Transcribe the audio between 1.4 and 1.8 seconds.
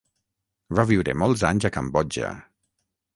anys a